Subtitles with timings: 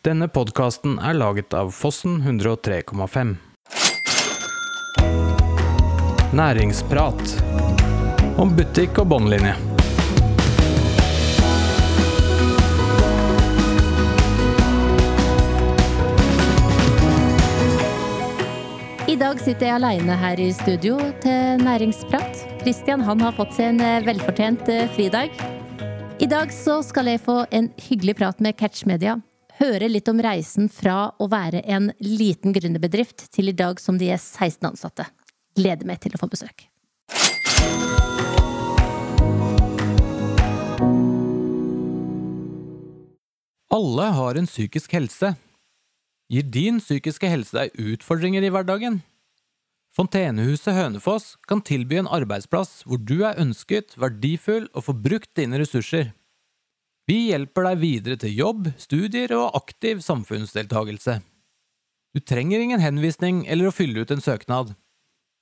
[0.00, 3.34] Denne podkasten er laget av Fossen 103,5.
[6.32, 7.34] Næringsprat
[8.40, 9.52] om butikk og båndlinje.
[19.04, 22.46] I dag sitter jeg aleine her i studio til næringsprat.
[22.64, 25.36] Christian han har fått seg en eh, velfortjent eh, fridag.
[26.16, 29.20] I dag så skal jeg få en hyggelig prat med Catch Media.
[29.60, 34.06] Høre litt om reisen fra å være en liten gründerbedrift til i dag som de
[34.08, 35.04] er 16 ansatte.
[35.52, 36.64] Gleder meg til å få besøk.
[43.70, 45.34] Alle har en psykisk helse.
[46.32, 49.02] Gir din psykiske helse deg utfordringer i hverdagen?
[49.92, 55.60] Fontenehuset Hønefoss kan tilby en arbeidsplass hvor du er ønsket, verdifull og får brukt dine
[55.60, 56.14] ressurser.
[57.10, 61.16] Vi hjelper deg videre til jobb, studier og aktiv samfunnsdeltagelse.
[62.14, 64.76] Du trenger ingen henvisning eller å fylle ut en søknad.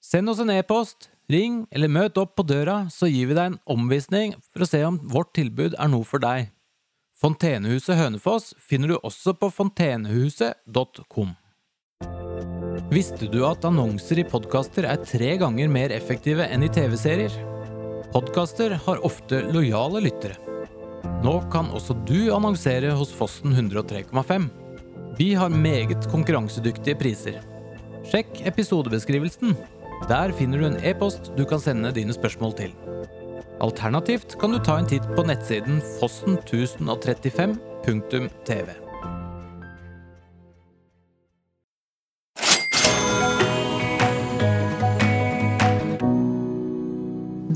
[0.01, 3.59] Send oss en e-post, ring eller møt opp på døra, så gir vi deg en
[3.69, 6.49] omvisning for å se om vårt tilbud er noe for deg.
[7.21, 11.37] Fontenehuset Hønefoss finner du også på fontenehuset.com.
[12.95, 17.43] Visste du at annonser i podkaster er tre ganger mer effektive enn i TV-serier?
[18.15, 20.48] Podkaster har ofte lojale lyttere.
[21.25, 24.49] Nå kan også du annonsere hos Fossen 103,5.
[25.19, 27.41] Vi har meget konkurransedyktige priser.
[28.09, 29.57] Sjekk episodebeskrivelsen.
[30.09, 32.73] Der finner du en e-post du kan sende dine spørsmål til.
[33.61, 38.69] Alternativt kan du ta en titt på nettsiden fossen1035.tv.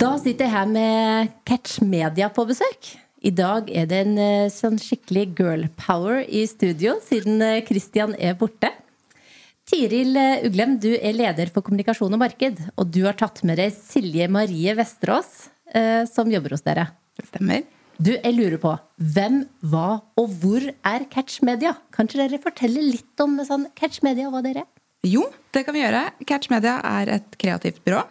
[0.03, 3.12] Da sitter jeg her med Catch Media på besøk.
[3.23, 8.17] I dag er det en eh, sånn skikkelig girl power i studio, siden eh, Christian
[8.19, 8.73] er borte.
[9.71, 12.59] Tiril eh, Uglem, du er leder for kommunikasjon og marked.
[12.75, 15.31] Og du har tatt med deg Silje Marie Vesterås,
[16.13, 16.91] som jobber hos dere.
[17.17, 17.63] Det stemmer.
[17.97, 18.73] Du, jeg lurer på,
[19.15, 19.39] hvem,
[19.71, 21.73] hva og hvor er Catch Media?
[21.95, 24.69] Kan ikke dere fortelle litt om sånn, Catch Media og hva dere er?
[25.09, 25.25] Jo,
[25.55, 26.03] det kan vi gjøre.
[26.29, 28.03] Catch Media er et kreativt byrå.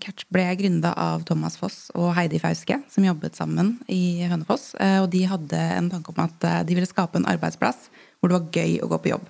[0.00, 4.70] Catch ble gründa av Thomas Foss og Heidi Fauske, som jobbet sammen i Hønefoss.
[5.02, 8.56] Og de hadde en tanke om at de ville skape en arbeidsplass hvor det var
[8.56, 9.26] gøy å gå på jobb.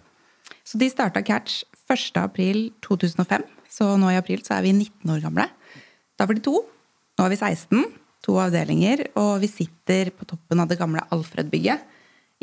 [0.65, 3.45] Så de starta Catch 1.4.2005.
[3.71, 5.49] Så nå i april så er vi 19 år gamle.
[6.19, 6.61] Da var de to.
[7.19, 7.85] Nå er vi 16.
[8.25, 9.09] To avdelinger.
[9.21, 11.83] Og vi sitter på toppen av det gamle Alfred-bygget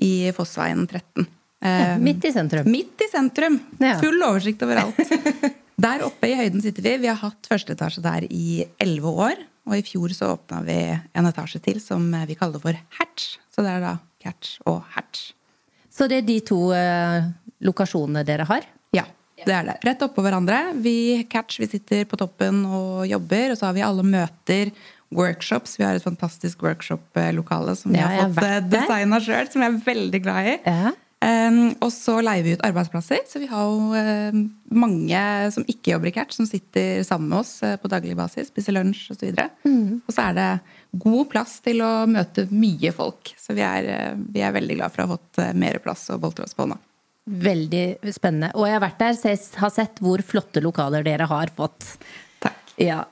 [0.03, 1.28] i Fossveien 13.
[1.62, 2.66] Ja, midt i sentrum.
[2.74, 3.59] Midt i sentrum.
[3.78, 3.94] Ja.
[4.02, 5.02] Full oversikt over alt.
[5.81, 6.92] Der oppe i høyden sitter vi.
[7.06, 9.40] Vi har hatt første etasje der i elleve år.
[9.69, 10.75] Og i fjor så åpna vi
[11.18, 13.36] en etasje til som vi kaller for Hatch.
[13.53, 15.31] Så det er da Catch og Hatch.
[15.91, 17.28] Så det er de to eh,
[17.66, 18.66] lokasjonene dere har?
[18.96, 19.03] Ja,
[19.46, 19.75] det er det.
[19.86, 20.59] Rett oppå hverandre.
[20.81, 20.96] Vi
[21.31, 23.53] Catch, vi sitter på toppen og jobber.
[23.53, 24.72] Og så har vi alle møter,
[25.12, 25.75] workshops.
[25.80, 28.68] Vi har et fantastisk workshop-lokale som vi Ja, har fått der.
[28.72, 30.58] designa sjøl, som jeg er veldig glad i.
[30.66, 30.94] Ja.
[31.22, 33.20] Um, og så leier vi ut arbeidsplasser.
[33.30, 34.38] Så vi har jo eh,
[34.74, 35.20] mange
[35.54, 38.74] som ikke jobber i Catch, som sitter sammen med oss eh, på daglig basis, spiser
[38.74, 39.28] lunsj osv.
[39.36, 40.00] Og, Mm.
[40.08, 40.48] og så er det
[41.04, 43.30] god plass til å møte mye folk.
[43.38, 46.18] Så vi er, eh, vi er veldig glad for å ha fått mer plass å
[46.22, 46.80] boltre oss på nå.
[47.30, 47.84] Veldig
[48.16, 48.50] spennende.
[48.58, 51.86] Og jeg har vært der, så jeg har sett hvor flotte lokaler dere har fått.
[52.42, 52.74] Takk.
[52.82, 53.03] Ja.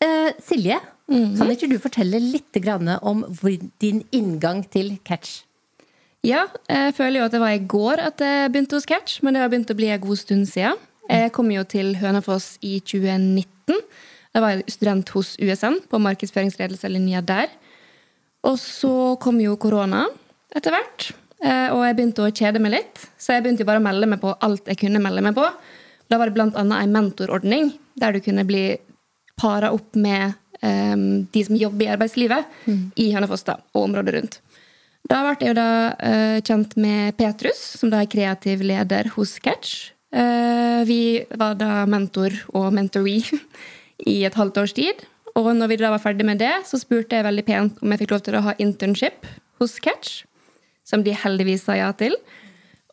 [0.00, 3.20] Eh, Silje, kan ikke du fortelle litt grann om
[3.82, 5.42] din inngang til catch?
[6.26, 9.34] Ja, jeg føler jo at det var i går at jeg begynte hos Catch, men
[9.34, 10.76] det har begynt å bli en god stund siden.
[11.10, 13.78] Jeg kom jo til Hønefoss i 2019.
[14.30, 17.48] Da var jeg student hos USN på markedsføringsledelselinja der.
[18.46, 20.04] Og så kom jo korona
[20.56, 21.10] etter hvert,
[21.42, 23.02] eh, og jeg begynte å kjede meg litt.
[23.18, 25.48] Så jeg begynte jo bare å melde meg på alt jeg kunne melde meg på.
[26.10, 28.64] Da var det annet en mentorordning der du kunne bli
[29.40, 32.66] para opp med um, de som jobber i arbeidslivet
[33.00, 34.40] i Hønefoss da, og området rundt.
[35.10, 39.38] Da ble jeg jo da uh, kjent med Petrus, som da er kreativ leder hos
[39.42, 39.90] Catch.
[40.14, 43.40] Uh, vi var da mentor og mentoree
[44.12, 45.02] i et halvt års tid.
[45.34, 48.02] Og når vi da var ferdig med det, så spurte jeg veldig pent om jeg
[48.02, 49.26] fikk lov til å ha internship
[49.58, 50.22] hos Catch,
[50.86, 52.14] som de heldigvis sa ja til.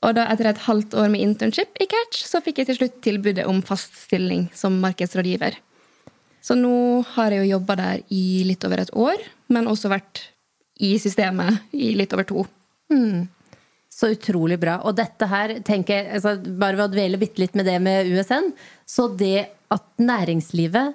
[0.06, 2.98] Og da etter et halvt år med internship i Catch, så fikk jeg til slutt
[3.06, 5.58] tilbudet om fast stilling som markedsrådgiver.
[6.42, 9.22] Så nå har jeg jo jobba der i litt over et år,
[9.54, 10.24] men også vært
[10.84, 12.46] i systemet i litt over to.
[13.98, 14.78] Så utrolig bra.
[14.86, 18.12] Og dette her, tenker jeg, altså, bare ved å dvele bitte litt med det med
[18.14, 18.52] USN,
[18.86, 20.94] så det at næringslivet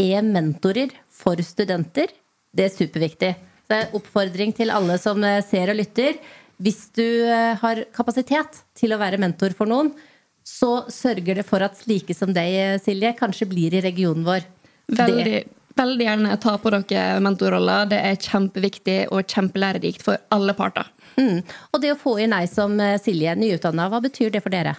[0.00, 2.10] er mentorer for studenter,
[2.56, 3.32] det er superviktig.
[3.62, 6.18] Så det er oppfordring til alle som eh, ser og lytter.
[6.60, 9.92] hvis du eh, har kapasitet til å være mentor for noen,
[10.44, 14.44] så sørger det for at slike som deg, eh, Silje, kanskje blir i regionen vår.
[14.90, 15.44] Veldig, Det,
[15.78, 17.88] veldig gjerne ta på dere mentorroller.
[17.90, 20.90] Det er kjempeviktig og kjempelærerikt for alle parter.
[21.16, 21.38] mm.
[21.72, 24.76] Og det å få inn ei som eh, Silje, nyutdanna, hva betyr det for dere?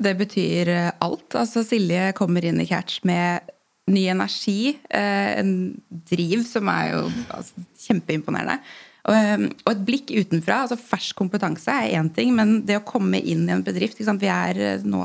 [0.00, 1.28] Det betyr eh, alt.
[1.38, 3.50] Altså, Silje kommer inn i Catch med
[3.90, 5.56] ny energi, eh, en
[5.88, 7.02] driv som er jo
[7.34, 8.60] altså, kjempeimponerende.
[9.08, 10.62] Og, eh, et blikk utenfra.
[10.64, 14.10] altså Fersk kompetanse er én ting, men det å komme inn i en bedrift ikke
[14.10, 14.22] sant?
[14.22, 15.02] Vi er nå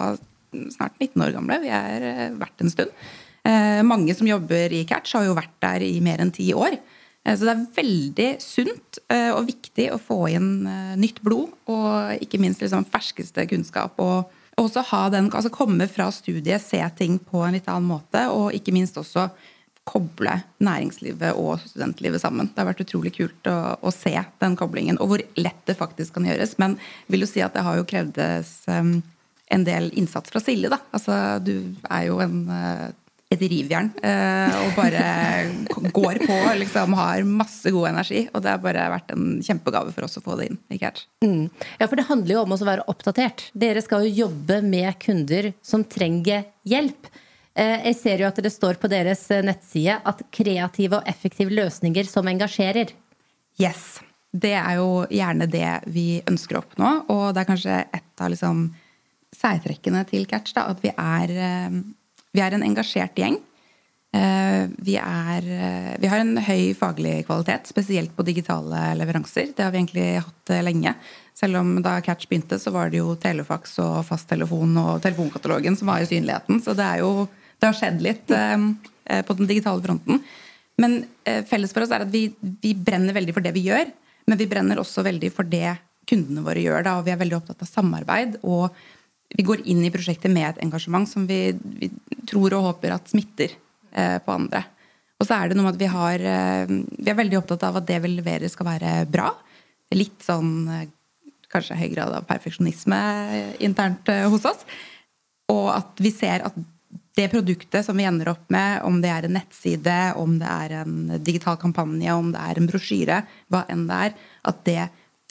[0.72, 1.60] snart 19 år gamle.
[1.63, 3.06] Vi er eh, vært en stund.
[3.45, 6.80] Eh, mange som jobber i Catch, har jo vært der i mer enn ti år.
[7.25, 10.65] Eh, Så det er veldig sunt eh, og viktig å få inn
[10.97, 14.00] nytt blod, og ikke minst liksom ferskeste kunnskap.
[14.01, 18.21] Og og også den, altså komme fra studiet, se ting på en litt annen måte,
[18.31, 19.27] og ikke minst også
[19.86, 20.31] koble
[20.63, 22.48] næringslivet og studentlivet sammen.
[22.48, 26.15] Det har vært utrolig kult å, å se den koblingen, og hvor lett det faktisk
[26.15, 26.56] kan gjøres.
[26.62, 28.95] Men jeg vil jo si at det har jo krevdes um,
[29.51, 30.80] en del innsats fra Silje, da.
[30.95, 32.88] Altså, du er jo en uh,
[33.36, 38.24] et rivjern eh, og bare går på og liksom har masse god energi.
[38.34, 41.06] Og det har bare vært en kjempegave for oss å få det inn i Catch.
[41.26, 41.50] Mm.
[41.80, 43.50] Ja, for det handler jo om å være oppdatert.
[43.54, 47.12] Dere skal jo jobbe med kunder som trenger hjelp.
[47.56, 51.54] Eh, Jeg ser jo at det står på deres eh, nettside at kreative og effektive
[51.56, 52.92] løsninger som engasjerer.
[53.62, 54.02] Yes.
[54.36, 58.34] Det er jo gjerne det vi ønsker å oppnå, og det er kanskje et av
[58.34, 58.66] liksom
[59.36, 60.52] særtrekkene til Catch.
[60.58, 61.32] Da, at vi er,
[62.36, 63.40] vi er en engasjert gjeng.
[64.16, 69.52] Eh, Vi, er, eh, vi har en høy faglig kvalitet, spesielt på digitale leveranser.
[69.56, 70.96] Det har vi egentlig hatt eh, lenge.
[71.36, 75.92] Selv om da Catch begynte, så var det jo telefax og fasttelefon og telefonkatalogen som
[75.92, 76.62] var i synligheten.
[76.64, 77.28] Så det, jo,
[77.60, 80.22] det har skjedd litt på den digitale fronten.
[80.80, 81.02] Men
[81.50, 83.92] felles for oss er at vi, vi brenner veldig for det vi gjør,
[84.32, 85.76] men vi brenner også veldig for det
[86.08, 86.88] kundene våre gjør.
[86.88, 88.40] Da, og vi er veldig opptatt av samarbeid.
[88.48, 88.72] og
[89.36, 91.92] vi går inn i prosjektet med et engasjement som vi, vi
[92.30, 93.52] tror og håper at smitter
[93.92, 94.64] eh, på andre.
[95.20, 97.80] Og så er det noe med at vi har eh, Vi er veldig opptatt av
[97.80, 99.32] at det vi leverer, skal være bra.
[99.96, 100.88] Litt sånn eh,
[101.52, 103.00] kanskje høy grad av perfeksjonisme
[103.64, 104.66] internt eh, hos oss.
[105.52, 106.58] Og at vi ser at
[107.16, 110.74] det produktet som vi ender opp med, om det er en nettside, om det er
[110.82, 113.22] en digital kampanje, om det er en brosjyre,
[113.54, 114.18] hva enn det er,
[114.52, 114.82] at det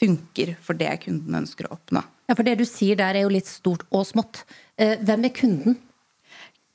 [0.01, 2.01] funker for det kunden ønsker å oppnå.
[2.29, 4.44] Ja, For det du sier der, er jo litt stort og smått.
[4.81, 5.76] Eh, Hvem er kunden?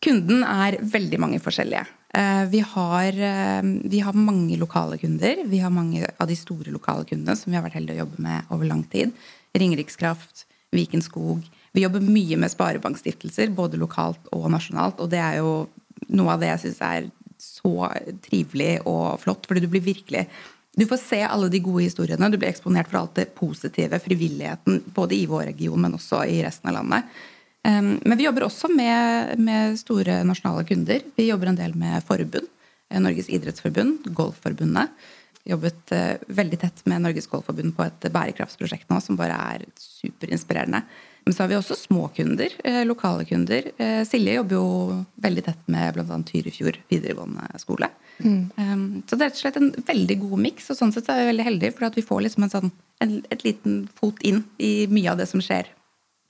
[0.03, 1.85] Kunden er veldig mange forskjellige.
[2.13, 5.43] Eh, Vi har, eh, vi har mange lokale kunder.
[5.45, 8.19] Vi har mange av de store lokale kundene som vi har vært heldige å jobbe
[8.19, 9.11] med over lang tid.
[9.55, 11.43] Ringerikskraft, Viken Skog.
[11.73, 14.99] Vi jobber mye med sparebankstiftelser, både lokalt og nasjonalt.
[14.99, 15.67] Og det er jo
[16.09, 17.89] noe av det jeg syns er så
[18.21, 20.27] trivelig og flott, fordi du blir virkelig
[20.79, 22.29] du får se alle de gode historiene.
[22.31, 26.39] Du blir eksponert for alt det positive, frivilligheten, både i vår region, men også i
[26.45, 27.19] resten av landet.
[27.67, 31.03] Men vi jobber også med, med store nasjonale kunder.
[31.17, 32.47] Vi jobber en del med forbund.
[32.89, 34.89] Eh, Norges idrettsforbund, Golfforbundet.
[35.49, 40.83] Jobbet eh, veldig tett med Norges Golfforbund på et bærekraftsprosjekt nå som bare er superinspirerende.
[41.29, 43.67] Men så har vi også små kunder, eh, lokale kunder.
[43.77, 46.15] Eh, Silje jobber jo veldig tett med bl.a.
[46.25, 47.85] Tyrifjord videregående skole.
[48.17, 51.21] Um, så det er rett og slett en veldig god miks, og sånn sett er
[51.21, 52.71] vi veldig heldige for at vi får liksom en sånn,
[53.05, 55.69] en, et liten fot inn i mye av det som skjer.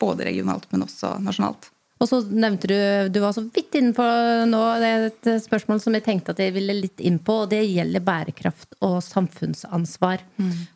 [0.04, 1.72] Både regionalt, men også nasjonalt.
[2.00, 2.76] Og så nevnte du
[3.12, 4.62] Du var så vidt innenfor nå.
[4.80, 7.62] Det er et spørsmål som jeg tenkte at jeg ville litt inn på, og det
[7.66, 10.24] gjelder bærekraft og samfunnsansvar.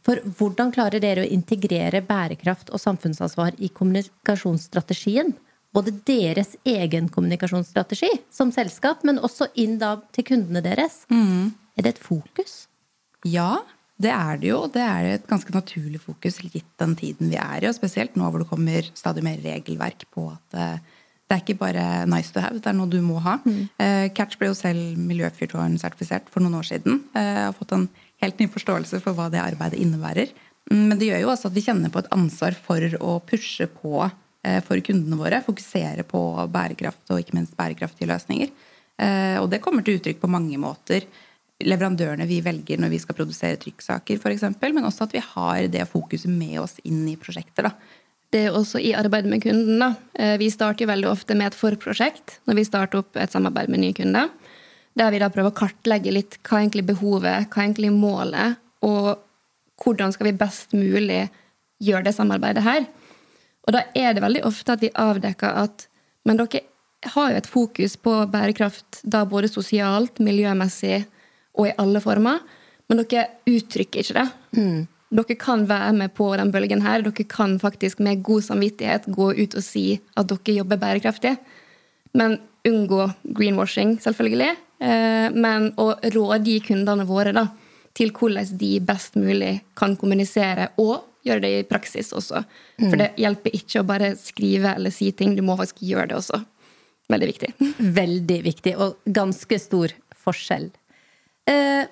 [0.04, 5.34] For hvordan klarer dere å integrere bærekraft og samfunnsansvar i kommunikasjonsstrategien?
[5.74, 11.06] Både deres egen kommunikasjonsstrategi som selskap, men også inn da til kundene deres.
[11.78, 12.68] Er det et fokus?
[13.26, 13.64] Ja,
[13.98, 14.68] det er det jo.
[14.68, 18.28] Det er et ganske naturlig fokus gitt den tiden vi er i, og spesielt nå
[18.30, 20.93] hvor det kommer stadig mer regelverk på at eh,
[21.34, 23.40] det er ikke bare nice to have, det er noe du må ha.
[23.82, 27.00] Eh, Catch ble jo selv miljøfyrtårn-sertifisert for noen år siden.
[27.18, 27.88] Jeg har fått en
[28.22, 30.30] helt ny forståelse for hva det arbeidet innebærer.
[30.70, 33.66] Mm, Men det gjør jo også at vi kjenner på et ansvar for å pushe
[33.82, 35.42] på eh, for kundene våre.
[35.44, 36.22] Fokusere på
[36.54, 38.54] bærekraft og ikke minst bærekraftige løsninger.
[39.02, 41.10] Eh, Og det kommer til uttrykk på mange måter.
[41.64, 45.88] Leverandørene vi velger når vi skal produsere trykksaker, f.eks., men også at vi har det
[45.90, 47.64] fokuset med oss inn i prosjekter.
[47.70, 47.74] da.
[48.34, 49.80] Det er også i arbeidet med kunden.
[49.80, 49.94] da.
[50.18, 53.70] Eh, Vi starter jo veldig ofte med et forprosjekt når vi starter opp et samarbeid
[53.70, 54.30] med nye kunder.
[54.98, 58.58] Der vi da prøver å kartlegge litt hva er egentlig behovet, hva er egentlig målet,
[58.82, 59.20] og
[59.84, 61.30] hvordan skal vi best mulig
[61.82, 62.86] gjøre det samarbeidet her.
[63.68, 65.88] Og da er det veldig ofte at vi avdekker at
[66.26, 66.62] men dere
[67.14, 71.04] har jo et fokus på bærekraft da både sosialt, miljømessig
[71.60, 72.40] og i alle former,
[72.88, 74.28] men dere uttrykker ikke det.
[75.14, 77.04] Dere kan være med på den bølgen her.
[77.06, 79.86] Dere kan faktisk med god samvittighet gå ut og si
[80.18, 81.36] at dere jobber bærekraftig.
[82.18, 84.52] Men unngå greenwashing, selvfølgelig.
[84.84, 87.48] Eh, men å rådgi kundene våre da,
[87.94, 92.42] til hvordan de best mulig kan kommunisere, og gjøre det i praksis også.
[92.82, 96.18] For det hjelper ikke å bare skrive eller si ting, du må faktisk gjøre det
[96.20, 96.42] også.
[97.14, 97.52] Veldig viktig.
[98.00, 99.94] Veldig viktig, og ganske stor
[100.24, 100.70] forskjell.
[101.48, 101.84] Uh,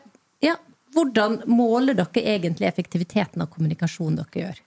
[0.44, 0.56] ja,
[0.96, 4.62] hvordan måler dere egentlig effektiviteten av kommunikasjonen dere gjør?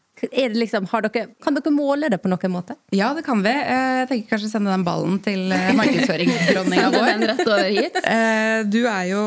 [0.55, 2.77] Liksom, dere, kan dere måle det på noen måte?
[2.95, 3.51] Ja, det kan vi.
[3.51, 7.09] Eh, jeg tenker kanskje sende den ballen til eh, markedsføringsdronninga vår.
[7.11, 7.99] Den rett over hit.
[7.99, 9.21] Eh, du er jo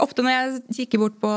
[0.00, 1.32] Ofte når jeg kikker bort på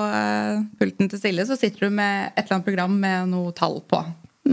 [0.80, 4.02] pulten til Silje, så sitter du med et eller annet program med noe tall på.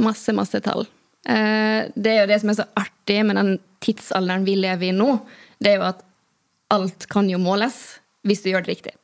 [0.01, 0.89] Masse, masse tall.
[1.25, 5.19] Det er jo det som er så artig med den tidsalderen vi lever i nå.
[5.63, 6.03] Det er jo at
[6.75, 8.95] alt kan jo måles hvis du gjør det riktig.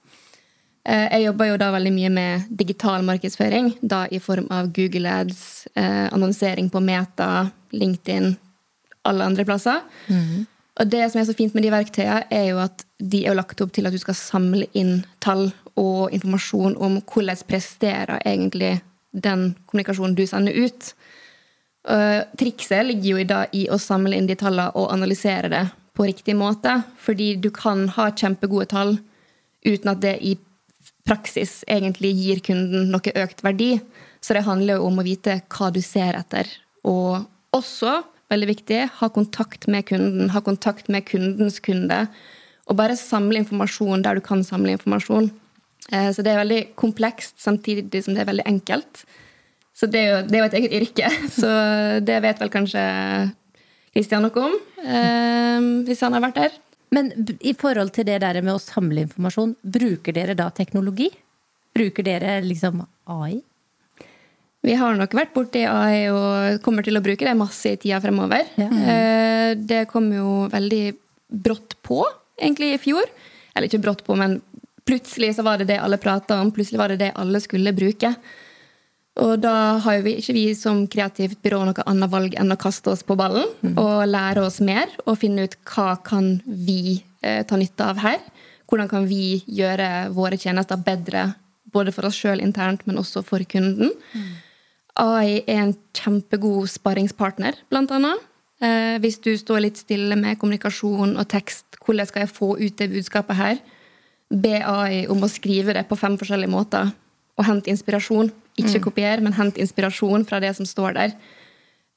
[0.88, 5.10] Eh, jeg jobber jo da veldig mye med digital markedsføring, da i form av Google
[5.10, 8.36] Ads, eh, annonsering på Meta, LinkedIn,
[9.04, 9.82] alle andre plasser.
[10.08, 10.46] Mm.
[10.80, 13.60] Og det som er så fint med de verktøyene, er jo at de er lagt
[13.60, 18.80] opp til at du skal samle inn tall og informasjon om hvordan presterer egentlig
[19.12, 20.94] den kommunikasjonen du sender ut.
[21.88, 25.64] Uh, trikset ligger jo i, da, i å samle inn de tallene og analysere det
[25.96, 26.82] på riktig måte.
[27.00, 28.98] Fordi du kan ha kjempegode tall
[29.66, 30.36] uten at det i
[31.08, 33.74] praksis egentlig gir kunden noe økt verdi.
[34.20, 36.48] Så det handler jo om å vite hva du ser etter.
[36.84, 37.24] Og
[37.56, 40.30] også, veldig viktig, ha kontakt med kunden.
[40.34, 42.04] Ha kontakt med kundens kunde.
[42.68, 45.30] Og bare samle informasjon der du kan samle informasjon.
[45.90, 49.04] Eh, så det er veldig komplekst, samtidig som det er veldig enkelt.
[49.74, 51.50] Så det er jo, det er jo et eget yrke, så
[52.04, 52.82] det vet vel kanskje
[53.90, 54.52] Kristian noe om,
[54.84, 56.58] eh, hvis han har vært der.
[56.94, 61.08] Men i forhold til det der med å samle informasjon, bruker dere da teknologi?
[61.76, 63.38] Bruker dere liksom AI?
[64.60, 68.00] Vi har nok vært borti AI og kommer til å bruke det masse i tida
[68.02, 68.50] fremover.
[68.60, 68.68] Ja.
[68.68, 70.84] Eh, det kom jo veldig
[71.30, 72.02] brått på,
[72.36, 73.08] egentlig, i fjor.
[73.54, 74.40] Eller ikke brått på, men
[74.84, 76.50] plutselig så var det det alle prata om.
[76.52, 78.12] Plutselig var det det alle skulle bruke.
[79.18, 82.58] Og da har jo vi, ikke vi som kreativt byrå noe annet valg enn å
[82.60, 83.74] kaste oss på ballen mm.
[83.80, 88.20] og lære oss mer og finne ut hva kan vi eh, ta nytte av her.
[88.70, 91.32] Hvordan kan vi gjøre våre tjenester bedre,
[91.74, 93.90] både for oss sjøl internt, men også for kunden.
[94.14, 94.30] Mm.
[95.00, 98.22] AI er en kjempegod sparringspartner, blant annet.
[98.60, 102.76] Eh, hvis du står litt stille med kommunikasjon og tekst, hvordan skal jeg få ut
[102.78, 103.60] det budskapet her?
[104.30, 106.92] Be AI om å skrive det på fem forskjellige måter
[107.40, 108.28] og hente inspirasjon.
[108.60, 108.84] Ikke mm.
[108.84, 111.16] kopier, men hent inspirasjon fra det som står der.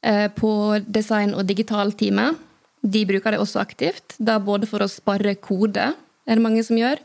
[0.03, 0.53] Eh, på
[0.87, 2.41] design- og digitalteamet
[2.83, 4.17] de bruker det også aktivt.
[4.19, 6.99] Da både for å spare kode, er det mange som gjør.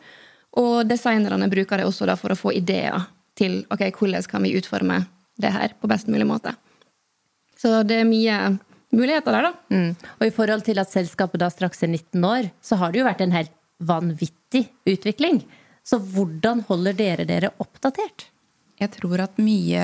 [0.59, 3.07] Og designerne bruker det også for å få ideer
[3.39, 5.05] til ok, hvordan kan vi utforme
[5.39, 6.55] det her på best mulig måte.
[7.59, 8.57] Så det er mye
[8.95, 9.53] muligheter der, da.
[9.71, 9.93] Mm.
[10.19, 13.07] Og i forhold til at selskapet da straks er 19 år, så har det jo
[13.07, 15.45] vært en helt vanvittig utvikling.
[15.87, 18.27] Så hvordan holder dere dere oppdatert?
[18.79, 19.83] Jeg tror at mye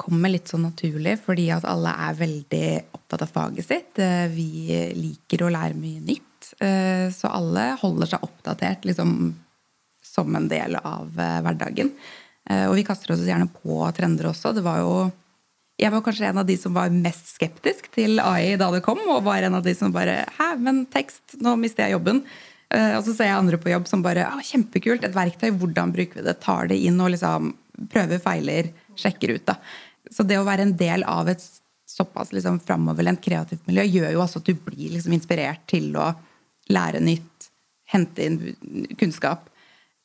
[0.00, 4.00] kommer litt sånn naturlig fordi at alle er veldig opptatt av faget sitt.
[4.02, 6.50] Eh, vi liker å lære mye nytt.
[6.60, 9.32] Eh, så alle holder seg oppdatert liksom,
[10.04, 11.94] som en del av eh, hverdagen.
[12.44, 14.50] Og vi kaster oss gjerne på trender også.
[14.52, 14.96] Det var jo
[15.80, 19.00] jeg var kanskje en av de som var mest skeptisk til AI da det kom,
[19.08, 22.20] og var en av de som bare Hæ, men tekst, nå mister jeg jobben.
[22.68, 26.20] Og så ser jeg andre på jobb som bare Å, kjempekult, et verktøy, hvordan bruker
[26.20, 26.36] vi det?
[26.44, 27.54] Tar det inn og liksom
[27.90, 29.44] prøver, feiler, sjekker ut.
[29.48, 29.58] Da.
[30.12, 31.42] Så det å være en del av et
[31.88, 36.12] såpass liksom, framoverlent kreativt miljø gjør jo også at du blir liksom, inspirert til å
[36.72, 37.50] lære nytt,
[37.92, 38.38] hente inn
[38.98, 39.50] kunnskap.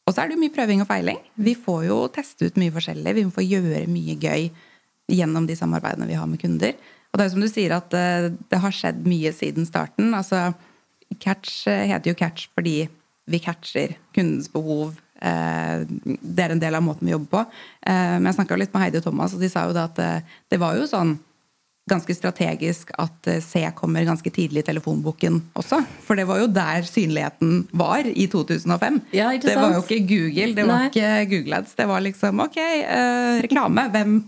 [0.05, 1.19] Og så er det jo mye prøving og feiling.
[1.39, 3.15] Vi får jo teste ut mye forskjellig.
[3.15, 4.47] Vi får gjøre mye gøy
[5.09, 6.73] gjennom de samarbeidene vi har med kunder.
[7.09, 10.11] Og det er jo som du sier at eh, det har skjedd mye siden starten.
[10.17, 10.49] Altså,
[11.21, 12.77] Catch eh, heter jo Catch fordi
[13.29, 17.45] vi catcher kundens behov Eh, det er en del av måten vi jobber på.
[17.81, 19.99] Eh, men jeg snakka litt med Heidi og Thomas, og de sa jo da at
[20.03, 21.17] eh, det var jo sånn
[21.89, 25.79] ganske strategisk at C kommer ganske tidlig i telefonboken også.
[26.05, 28.99] For det var jo der synligheten var i 2005.
[29.17, 30.91] Ja, det var jo ikke Google, det var Nei.
[30.91, 31.73] ikke Google Ads.
[31.79, 33.87] Det var liksom ok, eh, reklame.
[33.95, 34.19] Hvem,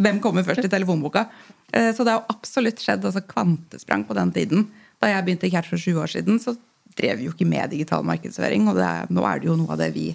[0.00, 1.26] hvem, kommer først i telefonboka?
[1.72, 4.66] Eh, så det har jo absolutt skjedd altså kvantesprang på den tiden.
[5.00, 6.56] Da jeg begynte i Catch for sju år siden, så
[6.96, 8.66] drev vi jo ikke med digital markedsføring.
[8.70, 10.10] Og er, nå er det jo noe av det vi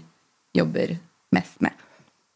[0.56, 0.96] jobber
[1.36, 1.84] mest med.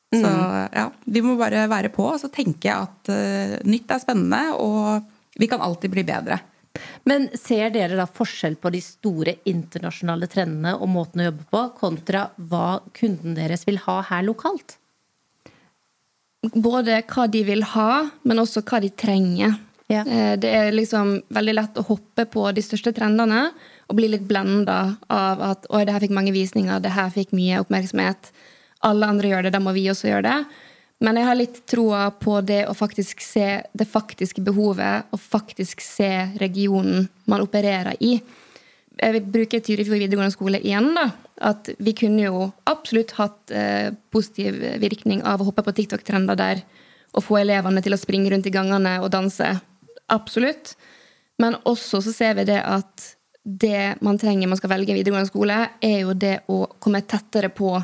[0.10, 0.70] Så mm.
[0.74, 5.38] ja, vi må bare være på og så tenke at uh, nytt er spennende, og
[5.40, 6.40] vi kan alltid bli bedre.
[7.10, 11.64] Men ser dere da forskjell på de store internasjonale trendene og måten å jobbe på,
[11.80, 14.80] kontra hva kunden deres vil ha her lokalt?
[16.42, 19.58] både hva de vil ha, men også hva de trenger.
[19.90, 20.06] Ja.
[20.06, 23.52] Eh, Det er liksom veldig lett å hoppe på de største trendene
[23.90, 27.34] og bli litt blenda av at oi, det her fikk mange visninger, det her fikk
[27.34, 28.32] mye oppmerksomhet.
[28.86, 30.40] Alle andre gjør det, da må vi også gjøre det.
[31.04, 35.82] Men jeg har litt troa på det å faktisk se det faktiske behovet, og faktisk
[35.84, 38.18] se regionen man opererer i.
[39.00, 40.92] Jeg vil bruke Tyrifjord videregående skole igjen.
[40.98, 41.08] da,
[41.50, 46.66] At vi kunne jo absolutt hatt eh, positiv virkning av å hoppe på TikTok-trender der
[47.16, 49.48] og få elevene til å springe rundt i gangene og danse.
[50.12, 50.76] Absolutt.
[51.40, 55.58] Men også så ser vi det at det man trenger man skal velge videregående skole,
[55.82, 57.78] er jo det å komme tettere på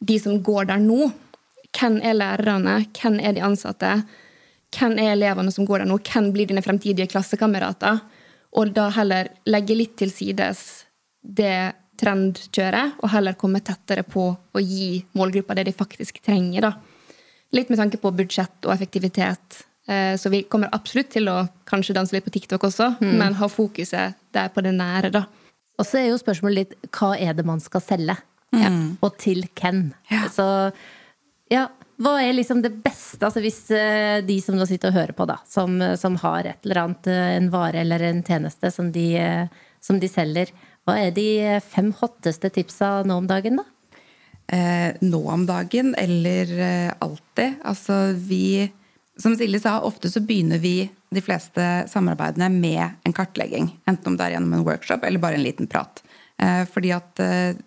[0.00, 1.10] de som går der nå.
[1.76, 2.80] Hvem er lærerne?
[2.96, 3.92] Hvem er de ansatte?
[4.74, 5.98] Hvem er elevene som går der nå?
[6.02, 8.00] Hvem blir dine fremtidige klassekamerater?
[8.58, 10.64] Og da heller legge litt til sides
[11.20, 16.64] det trendkjøret, og heller komme tettere på å gi målgruppa det de faktisk trenger.
[16.64, 16.72] da.
[17.52, 19.64] Litt med tanke på budsjett og effektivitet.
[19.90, 23.48] Eh, Så vi kommer absolutt til å kanskje danse litt på TikTok også, men ha
[23.50, 25.24] fokuset der på det nære, da.
[25.80, 28.16] Og så er jo spørsmålet litt hva er det man skal selge?
[29.02, 29.92] Og til hvem?
[30.10, 30.24] Ja.
[30.30, 30.44] Så
[31.50, 31.68] ja,
[32.00, 35.26] hva er liksom det beste, altså hvis eh, de som nå sitter og hører på,
[35.30, 39.06] da, som, som har et eller annet, eh, en vare eller en tjeneste som de,
[39.82, 40.52] som de selger,
[40.86, 41.26] hva er de
[41.64, 43.66] fem hotteste tipsa nå om dagen, da?
[44.52, 46.50] eh, nå om dagen eller
[47.00, 47.58] alltid.
[47.64, 48.70] Altså vi
[49.18, 53.72] Som Silje sa, ofte så begynner vi de fleste samarbeidene med en kartlegging.
[53.90, 56.02] Enten om det er gjennom en workshop eller bare en liten prat.
[56.40, 57.58] Eh, fordi at eh,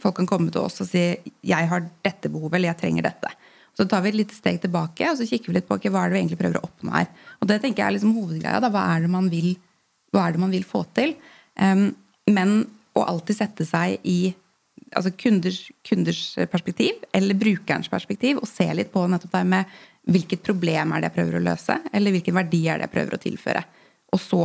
[0.00, 3.34] folk kan komme til oss og si 'jeg har dette behovet', eller 'jeg trenger dette'.
[3.76, 6.04] Så tar vi et lite steg tilbake og så kikker vi litt på okay, hva
[6.04, 7.08] er det vi egentlig prøver å oppnå her.
[7.42, 8.60] Og det tenker jeg er liksom hovedgreia.
[8.60, 8.70] Da.
[8.70, 9.56] Hva, er det man vil,
[10.12, 11.16] hva er det man vil få til?
[11.58, 11.96] Um,
[12.30, 14.32] men å alltid sette seg i
[14.94, 19.64] altså kunders, kunders perspektiv eller brukerens perspektiv og se litt på nettopp det med
[20.10, 23.16] hvilket problem er det jeg prøver å løse, eller hvilken verdi er det jeg prøver
[23.16, 23.64] å tilføre.
[24.12, 24.42] Og så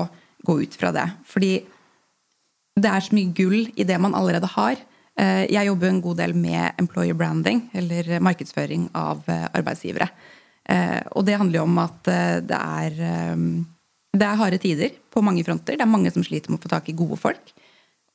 [0.48, 1.06] gå ut fra det.
[1.28, 1.52] Fordi
[2.80, 4.80] det er så mye gull i det man allerede har.
[5.20, 10.10] Eh, Jeg jobber en god del med employer branding, eller markedsføring av eh, arbeidsgivere.
[10.70, 12.04] Eh, Og det handler jo om at
[12.48, 12.96] det er,
[14.16, 15.76] det er harde tider på mange fronter.
[15.76, 17.52] Det er mange som sliter med å få tak i gode folk.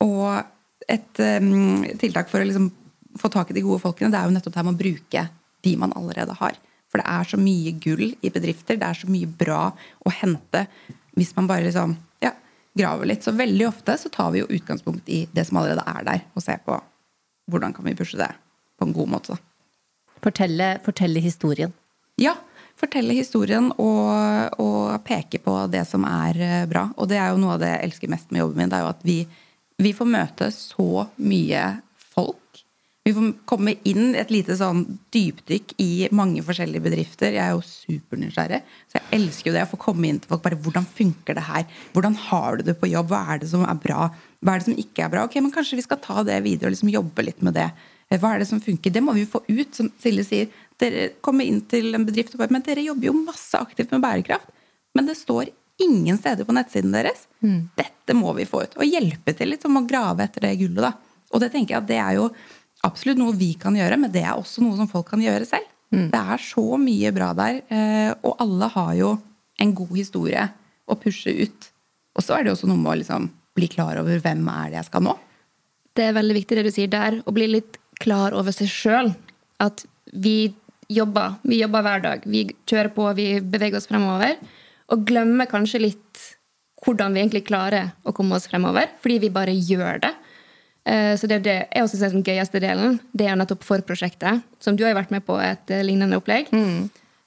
[0.01, 0.45] Og
[0.89, 1.21] et
[2.01, 2.71] tiltak for å liksom
[3.19, 5.23] få tak i de gode folkene, det er jo nettopp det her med å bruke
[5.65, 6.57] de man allerede har.
[6.95, 10.61] For det er så mye gull i bedrifter, det er så mye bra å hente
[11.19, 12.31] hvis man bare liksom, ja,
[12.79, 13.27] graver litt.
[13.27, 16.45] Så veldig ofte så tar vi jo utgangspunkt i det som allerede er der, og
[16.45, 16.79] ser på
[17.51, 18.31] hvordan kan vi pushe det
[18.79, 19.39] på en god måte.
[20.23, 21.75] Fortelle, fortelle historien.
[22.23, 22.37] Ja,
[22.79, 26.87] fortelle historien og, og peke på det som er eh, bra.
[26.95, 28.71] Og det er jo noe av det jeg elsker mest med jobben min.
[28.71, 29.19] Det er jo at vi,
[29.83, 31.67] vi får møte så mye.
[33.05, 34.79] Vi får komme inn et lite sånn
[35.13, 37.35] dypdykk i mange forskjellige bedrifter.
[37.37, 39.65] Jeg er jo supernysgjerrig, så jeg elsker jo det.
[39.67, 40.41] Å få komme inn til folk.
[40.47, 41.67] bare Hvordan funker det her?
[41.93, 43.13] Hvordan har du det på jobb?
[43.13, 44.07] Hva er det som er bra?
[44.41, 45.27] Hva er det som ikke er bra?
[45.29, 47.69] Ok, men Kanskje vi skal ta det videre og liksom jobbe litt med det.
[48.15, 48.97] Hva er det som funker?
[48.97, 49.77] Det må vi jo få ut.
[49.77, 53.19] Som Silje sier, dere kommer inn til en bedrift og bare Men dere jobber jo
[53.21, 54.49] masse aktivt med bærekraft.
[54.97, 55.53] Men det står
[55.85, 57.27] ingen steder på nettsiden deres.
[57.77, 58.81] Dette må vi få ut.
[58.81, 60.81] Og hjelpe til litt som å grave etter det gullet.
[60.89, 60.95] da.
[61.35, 62.31] Og det tenker jeg at det er jo
[62.87, 65.71] absolutt noe vi kan gjøre, men det er også noe som folk kan gjøre selv.
[65.95, 69.13] Det er så mye bra der, eh, og alle har jo
[69.63, 70.49] en god historie
[70.91, 71.69] å pushe ut.
[72.15, 74.81] Og så er det også noe med å liksom bli klar over hvem er det
[74.81, 75.15] jeg skal nå.
[75.95, 79.13] Det er veldig viktig det du sier der, å bli litt klar over seg sjøl.
[79.63, 80.53] At vi
[80.91, 81.39] jobber.
[81.47, 82.27] Vi jobber hver dag.
[82.27, 84.35] Vi kjører på, vi beveger oss fremover.
[84.93, 86.25] Og glemmer kanskje litt
[86.85, 90.11] hvordan vi egentlig klarer å komme oss fremover, fordi vi bare gjør det.
[90.87, 92.99] Eh, Så det er det jeg også ser som gøyeste delen.
[93.17, 96.51] Det er nettopp forprosjektet, som du har jo vært med på et eh, lignende opplegg.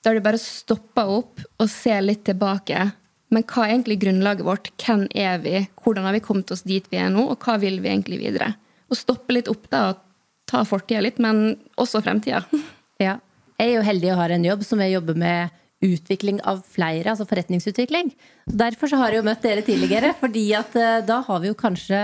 [0.04, 2.92] Da er du bare stoppa opp og ser litt tilbake.
[3.34, 4.70] Men hva er egentlig grunnlaget vårt?
[4.80, 5.68] Hvem er vi?
[5.84, 8.54] Hvordan har vi kommet oss dit vi er nå, og hva vil vi egentlig videre?
[8.88, 10.04] Og stoppe litt opp da, og
[10.48, 12.44] ta fortida litt, men også fremtida.
[12.98, 13.20] Ja.
[13.60, 15.52] Jeg er jo heldig og har en jobb som jeg jobber med
[15.86, 18.08] utvikling av flere, altså forretningsutvikling.
[18.50, 21.58] Derfor så har jeg jo møtt dere tidligere, fordi at eh, da har vi jo
[21.58, 22.00] kanskje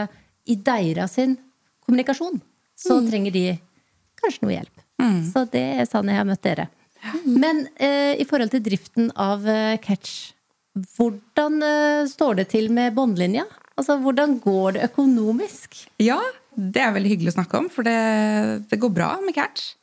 [0.50, 1.36] i deres sin
[1.86, 2.40] kommunikasjon,
[2.80, 3.46] så trenger de
[4.20, 4.86] kanskje noe hjelp.
[5.34, 6.70] Så det er sånn jeg har møtt dere.
[7.28, 10.32] Men eh, i forhold til driften av eh, Catch,
[10.96, 13.44] hvordan eh, står det til med båndlinja?
[13.76, 15.82] Altså, hvordan går det økonomisk?
[16.02, 16.20] Ja,
[16.56, 17.98] det er veldig hyggelig å snakke om, for det,
[18.70, 19.74] det går bra med Catch.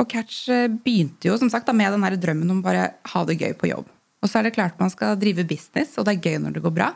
[0.00, 3.24] Og Catch eh, begynte jo som sagt da, med den her drømmen om bare ha
[3.28, 3.90] det gøy på jobb.
[4.20, 6.64] Og så er det klart man skal drive business, og det er gøy når det
[6.64, 6.90] går bra.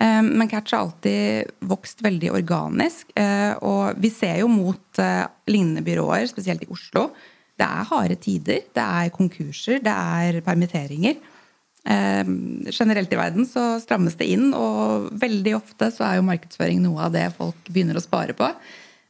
[0.00, 3.10] Eh, Men Catch har alltid vokst veldig organisk.
[3.16, 7.10] eh, Og vi ser jo mot eh, lignende byråer, spesielt i Oslo.
[7.58, 8.60] det er harde tider.
[8.74, 11.16] Det er konkurser, det er permitteringer.
[11.84, 12.24] Eh,
[12.72, 17.00] generelt i verden så strammes det inn, og veldig ofte så er jo markedsføring noe
[17.04, 18.48] av det folk begynner å spare på.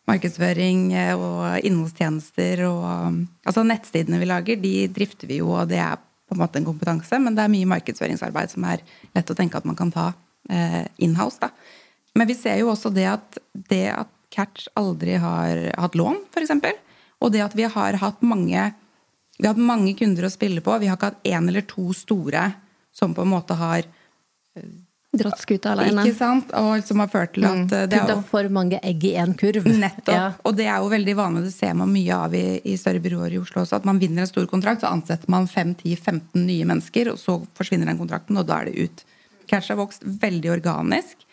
[0.08, 5.78] Markedsføring eh, og innholdstjenester og Altså nettstidene vi lager, de drifter vi jo, og det
[5.78, 8.82] er på en måte en kompetanse, men det er mye markedsføringsarbeid som er
[9.14, 10.12] lett å tenke at man kan ta
[10.50, 11.38] eh, inhouse.
[11.40, 11.50] da.
[12.14, 13.38] Men vi ser jo også det at
[13.70, 16.54] det at Catch aldri har hatt lån, f.eks.,
[17.22, 18.72] og det at vi har hatt mange
[19.38, 20.74] vi har hatt mange kunder å spille på.
[20.78, 22.52] Vi har ikke hatt én eller to store
[22.94, 23.82] som på en måte har
[25.12, 26.06] Dratt skuta alene.
[26.06, 26.52] Ikke sant?
[26.56, 27.68] Og som har ført til at Mm.
[27.68, 29.64] det er jo for mange egg i én kurv.
[29.66, 30.08] Nettopp.
[30.08, 30.32] Ja.
[30.44, 33.34] Og det er jo veldig vanlig, det ser man mye av i, i større byråer
[33.34, 37.12] i Oslo også, at man vinner en stor kontrakt, så ansetter man 5-10-15 nye mennesker,
[37.12, 39.04] og så forsvinner den kontrakten, og da er det ut.
[39.50, 41.26] Catch har vokst veldig organisk.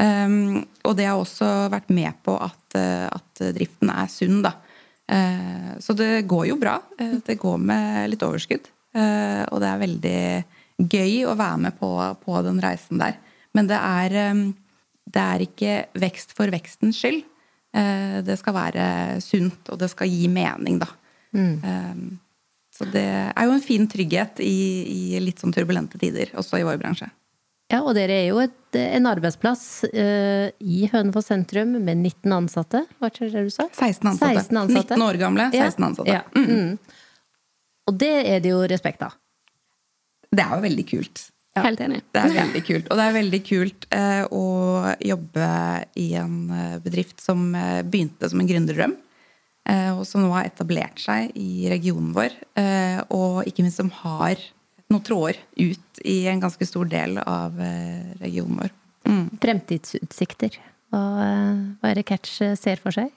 [0.00, 4.54] Um, og det har også vært med på at, uh, at driften er sunn, da.
[5.10, 6.78] Uh, så det går jo bra.
[7.00, 8.70] Uh, det går med litt overskudd.
[8.94, 10.22] Uh, og det er veldig
[10.80, 11.90] gøy å være med på,
[12.22, 13.18] på den reisen der.
[13.56, 14.46] Men det er, um,
[15.10, 17.26] det er ikke vekst for vekstens skyld.
[17.70, 18.84] Det skal være
[19.22, 20.88] sunt, og det skal gi mening, da.
[21.30, 22.18] Um,
[22.74, 24.56] så det er jo en fin trygghet i,
[24.90, 27.06] i litt sånn turbulente tider, også i vår bransje.
[27.70, 32.84] Ja, og dere er jo et, en arbeidsplass uh, i Hønefoss sentrum med 19 ansatte.
[33.02, 33.68] Var er det du sa?
[33.70, 34.44] 16 ansatte.
[34.44, 34.96] 16 ansatte.
[34.98, 36.16] 19 år gamle, 16 ansatte.
[36.16, 36.24] Ja.
[36.34, 36.78] Mm.
[37.90, 39.14] Og det er det jo respekt av.
[40.30, 41.26] Det er jo veldig kult.
[41.60, 42.00] Helt enig.
[42.14, 42.90] Det er veldig kult.
[42.90, 44.44] Og det er veldig kult uh, å
[45.02, 45.46] jobbe
[45.98, 47.50] i en eh, bedrift som
[47.90, 48.94] begynte som en gründerdrøm.
[49.68, 52.34] Eh, og som nå har etablert seg i regionen vår.
[52.58, 54.40] Eh, og ikke minst som har
[54.90, 58.74] noen tråder ut i en ganske stor del av eh, regionen vår.
[59.08, 59.24] Mm.
[59.42, 60.58] Fremtidsutsikter.
[60.90, 61.02] Hva,
[61.80, 63.12] hva er det Catch eh, ser for seg?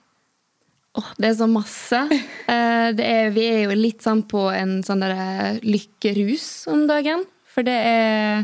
[0.94, 2.06] Åh, det er så masse.
[2.44, 7.24] Eh, det er, vi er jo litt sånn på en sånn derre lykkerus om dagen.
[7.48, 8.44] For det er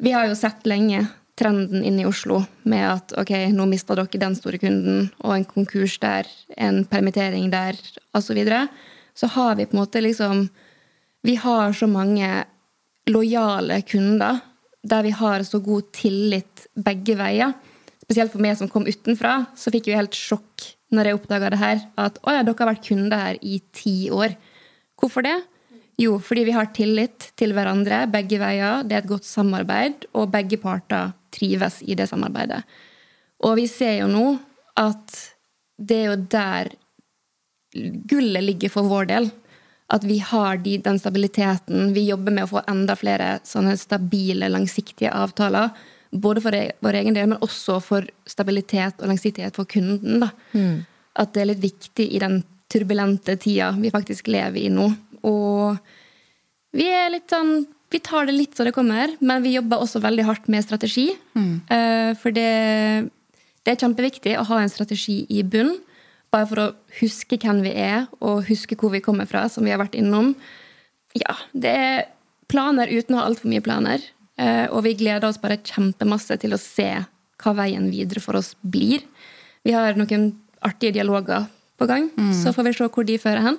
[0.00, 1.02] Vi har jo sett lenge
[1.36, 5.44] trenden inne i Oslo med at ok, nå mista dere den store kunden, og en
[5.44, 7.76] konkurs der, en permittering der,
[8.16, 8.30] osv.
[8.30, 8.62] Så, videre.
[9.14, 10.46] så har vi på en måte liksom
[11.26, 12.44] Vi har så mange
[13.10, 14.38] lojale kunder
[14.86, 17.54] der vi har så god tillit begge veier.
[18.04, 21.58] Spesielt for meg som kom utenfra, så fikk jeg helt sjokk når jeg oppdaga det
[21.58, 21.80] her.
[21.98, 24.36] At å ja, dere har vært kunder her i ti år.
[24.94, 25.34] Hvorfor det?
[25.98, 28.84] Jo, fordi vi har tillit til hverandre begge veier.
[28.86, 32.60] Det er et godt samarbeid, og begge parter trives i det samarbeidet.
[33.42, 34.28] Og vi ser jo nå
[34.78, 35.18] at
[35.76, 36.70] det er jo der
[38.06, 39.28] gullet ligger for vår del.
[39.88, 41.92] At vi har de, den stabiliteten.
[41.94, 45.70] Vi jobber med å få enda flere sånne stabile, langsiktige avtaler.
[46.10, 50.20] Både for e- vår egen del, men også for stabilitet og langsiktighet for kunden.
[50.24, 50.30] Da.
[51.16, 52.40] At det er litt viktig i den
[52.72, 54.88] turbulente tida vi faktisk lever i nå.
[55.22, 55.78] Og
[56.76, 60.00] vi er litt sånn Vi tar det litt så det kommer, men vi jobber også
[60.02, 61.04] veldig hardt med strategi.
[61.70, 63.06] Eh, For det,
[63.62, 65.70] det er kjempeviktig å ha en strategi i bunn.
[66.34, 66.66] Bare for å
[67.00, 70.34] huske hvem vi er, og huske hvor vi kommer fra, som vi har vært innom.
[71.16, 72.04] Ja, det er
[72.50, 74.02] planer uten å ha altfor mye planer.
[74.38, 76.90] Eh, Og vi gleder oss bare kjempemasse til å se
[77.42, 79.02] hva veien videre for oss blir.
[79.64, 80.34] Vi har noen
[80.64, 81.46] artige dialoger
[81.78, 83.58] på gang, så får vi se hvor de fører hen.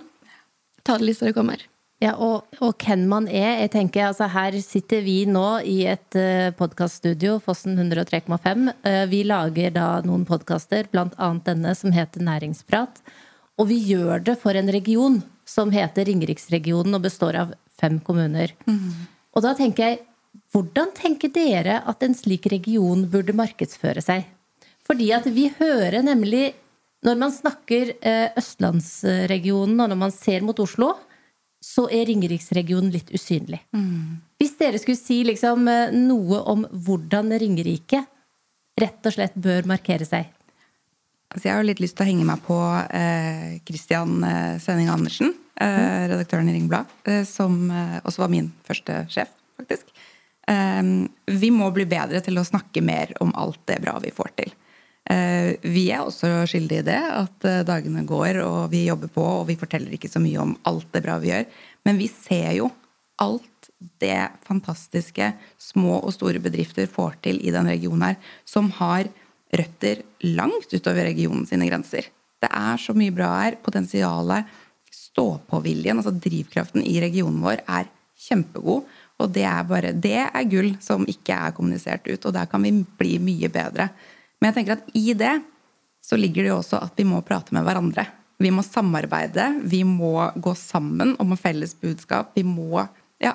[0.84, 1.58] Ta det litt så det kommer.
[1.98, 3.64] Ja, og, og hvem man er.
[3.64, 8.68] Jeg tenker, altså Her sitter vi nå i et uh, podkaststudio, Fossen 103,5.
[8.86, 11.30] Eh, vi lager da noen podkaster, bl.a.
[11.48, 13.02] denne som heter Næringsprat.
[13.58, 18.54] Og vi gjør det for en region som heter Ringeriksregionen og består av fem kommuner.
[19.34, 20.00] Og da tenker jeg,
[20.54, 24.30] hvordan tenker dere at en slik region burde markedsføre seg?
[24.86, 26.54] Fordi at vi hører nemlig
[27.06, 30.96] Når man snakker eh, østlandsregionen, og når man ser mot Oslo,
[31.63, 33.60] så er Ringeriksregionen litt usynlig.
[34.38, 38.04] Hvis dere skulle si liksom, eh, noe om hvordan Ringerike
[38.78, 40.30] rett og slett bør markere seg.
[41.34, 42.58] Altså, jeg har litt lyst til å henge meg på
[42.96, 48.52] eh, Christian eh, Svenning Andersen, eh, redaktøren i Ringblad, eh, som eh, også var min
[48.67, 49.91] første sjef, faktisk.
[50.48, 54.54] Vi må bli bedre til å snakke mer om alt det bra vi får til.
[55.08, 59.24] Eh, vi er også skyldige i det, at eh, dagene går, og vi jobber på,
[59.24, 61.48] og vi forteller ikke så mye om alt det bra vi gjør.
[61.88, 62.72] Men vi ser jo
[63.24, 63.70] alt
[64.02, 69.08] det fantastiske små og store bedrifter får til i den regionen her, som har
[69.56, 70.04] røtter
[70.36, 72.10] langt utover regionen sine grenser.
[72.43, 73.58] Det er så mye bra her.
[73.63, 74.50] Potensialet,
[74.93, 77.88] stå-på-viljen, altså drivkraften i regionen vår, er
[78.28, 78.86] kjempegod.
[79.17, 82.62] Og det er bare Det er gull som ikke er kommunisert ut, og der kan
[82.62, 83.89] vi bli mye bedre.
[84.39, 85.36] Men jeg tenker at i det
[86.04, 88.06] så ligger det jo også at vi må prate med hverandre.
[88.38, 89.50] Vi må samarbeide.
[89.65, 92.32] Vi må gå sammen om en felles budskap.
[92.38, 92.84] Vi må
[93.19, 93.34] ja,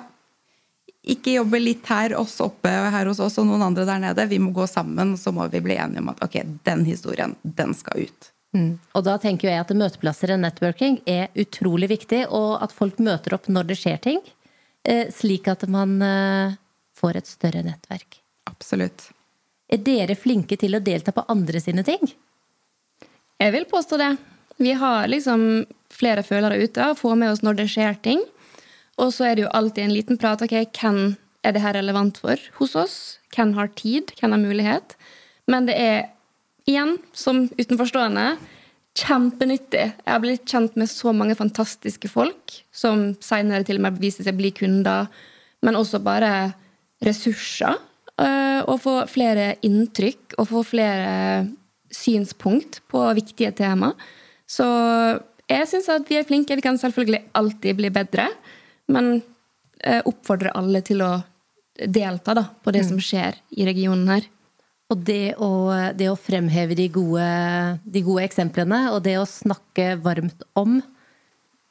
[1.03, 4.27] ikke jobbe litt her, oss oppe her hos oss og noen andre der nede.
[4.31, 7.75] Vi må gå sammen, så må vi bli enige om at ok, den historien, den
[7.77, 8.29] skal ut.
[8.55, 8.77] Mm.
[8.93, 13.35] Og da tenker jeg at møteplasser og networking er utrolig viktig, og at folk møter
[13.35, 14.21] opp når det skjer ting,
[14.87, 16.55] eh, slik at man eh,
[16.95, 18.21] får et større nettverk.
[18.49, 19.09] Absolutt.
[19.73, 22.01] Er dere flinke til å delta på andre sine ting?
[23.41, 24.11] Jeg vil påstå det.
[24.61, 28.21] Vi har liksom flere følere ute og får med oss når det skjer ting.
[29.01, 30.41] Og så er det jo alltid en liten prat.
[30.45, 32.97] ok, Hvem er det her relevant for hos oss?
[33.33, 34.13] Hvem har tid?
[34.19, 34.95] Hvem har mulighet?
[35.49, 36.03] Men det er
[36.69, 38.37] igjen, som utenforstående,
[38.93, 39.87] kjempenyttig.
[39.89, 44.23] Jeg har blitt kjent med så mange fantastiske folk som senere til og med viser
[44.23, 45.09] seg å bli kunder,
[45.65, 46.53] men også bare
[47.03, 47.81] ressurser.
[48.21, 51.47] Øh, Og få flere inntrykk og få flere
[51.93, 53.93] synspunkt på viktige tema.
[54.49, 54.65] Så
[55.49, 56.55] jeg syns at vi er flinke.
[56.55, 58.27] Vi kan selvfølgelig alltid bli bedre,
[58.87, 59.21] men
[60.07, 61.11] oppfordrer alle til å
[61.75, 64.25] delta da, på det som skjer i regionen her.
[64.93, 65.51] Og det å,
[65.97, 67.27] det å fremheve de gode,
[67.83, 70.81] de gode eksemplene, og det å snakke varmt om,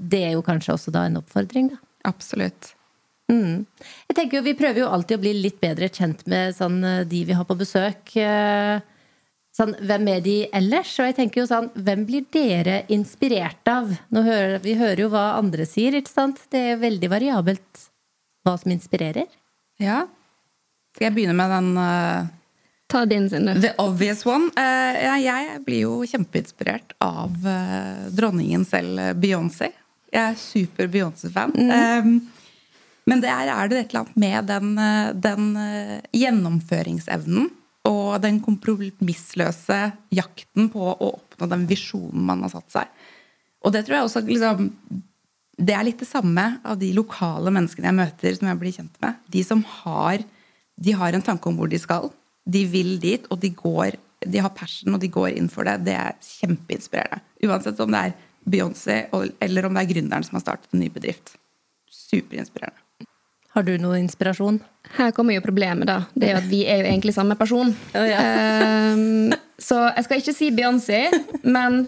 [0.03, 1.83] det er jo kanskje også da en oppfordring, da.
[2.09, 2.73] Absolutt.
[3.31, 3.67] Mm.
[4.09, 7.23] Jeg tenker jo, Vi prøver jo alltid å bli litt bedre kjent med sånn, de
[7.29, 8.17] vi har på besøk.
[8.19, 8.81] Eh,
[9.53, 10.95] Sånn, hvem er de ellers?
[10.97, 13.91] Og jeg tenker jo sånn, Hvem blir dere inspirert av?
[14.13, 15.99] Nå hører, vi hører jo hva andre sier.
[15.99, 16.41] ikke sant?
[16.53, 17.83] Det er veldig variabelt
[18.47, 19.29] hva som inspirerer.
[19.83, 20.07] Ja.
[20.97, 22.31] Skal jeg begynne med den uh,
[22.93, 23.59] Ta din, Sinde.
[23.61, 24.49] The obvious one?
[24.57, 29.71] Uh, ja, jeg blir jo kjempeinspirert av uh, dronningen selv, Beyoncé.
[30.13, 31.55] Jeg er super Beyoncé-fan.
[31.57, 32.17] Um,
[33.11, 34.69] men der er det et eller annet med den,
[35.25, 35.49] den
[36.15, 37.49] gjennomføringsevnen
[37.89, 39.79] og den kompromissløse
[40.15, 43.09] jakten på å oppnå den visjonen man har satt seg.
[43.63, 44.71] Og det tror jeg også liksom,
[45.63, 48.97] Det er litt det samme av de lokale menneskene jeg møter, som jeg blir kjent
[49.05, 49.19] med.
[49.31, 50.23] De som har,
[50.77, 52.09] de har en tanke om hvor de skal.
[52.49, 55.77] De vil dit, og de, går, de har passion, og de går inn for det.
[55.87, 57.23] Det er kjempeinspirerende.
[57.47, 59.05] Uansett om det er Beyoncé
[59.39, 61.37] eller om det er gründeren som har startet en ny bedrift.
[61.87, 62.81] Superinspirerende.
[63.53, 64.61] Har du noe inspirasjon?
[64.97, 66.03] Her kommer jo problemet, da.
[66.15, 67.73] Det er jo at vi er jo egentlig samme person.
[67.93, 68.23] Oh, ja.
[68.97, 71.03] um, så jeg skal ikke si Beyoncé,
[71.45, 71.85] men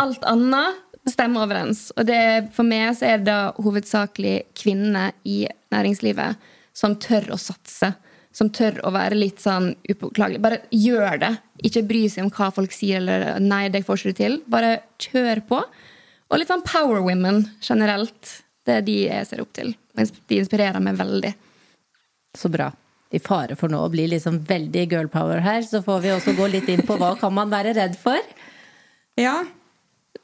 [0.00, 1.88] alt annet stemmer overens.
[1.96, 2.20] Og det,
[2.56, 7.94] for meg så er det da hovedsakelig kvinnene i næringslivet som tør å satse.
[8.36, 10.42] Som tør å være litt sånn upåklagelig.
[10.44, 11.32] Bare gjør det.
[11.64, 14.40] Ikke bry seg om hva folk sier eller 'nei, det får ikke du til'.
[14.44, 15.62] Bare kjør på.
[16.28, 18.42] Og litt sånn power women generelt.
[18.66, 19.74] Det er de jeg ser opp til.
[19.96, 21.32] De inspirerer meg veldig.
[22.36, 22.72] Så bra.
[23.14, 26.34] I fare for nå å bli liksom veldig girl power her, så får vi også
[26.36, 28.18] gå litt inn på hva kan man være redd for?
[29.16, 29.38] Ja.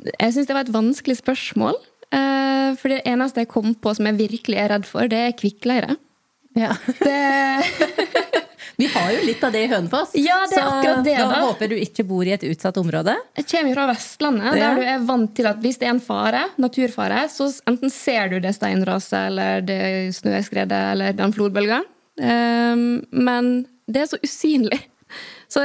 [0.02, 1.78] Jeg syns det var et vanskelig spørsmål.
[2.12, 5.38] Eh, for det eneste jeg kom på som jeg virkelig er redd for, det er
[5.38, 5.96] kvikkleire.
[6.58, 6.74] Ja.
[6.98, 8.42] Det
[8.76, 10.14] Vi har jo litt av det i Hønefoss.
[10.16, 11.40] Ja, det er så akkurat det, da, da.
[11.46, 13.14] håper du ikke bor i et utsatt område.
[13.36, 14.70] Jeg kommer fra Vestlandet, Ja.
[14.74, 18.28] der du er vant til at hvis det er en fare, naturfare, så enten ser
[18.32, 21.82] du det steinraset eller det snøskredet eller den flodbølga,
[22.20, 23.46] Um, men
[23.88, 24.76] det er så usynlig.
[25.48, 25.62] Så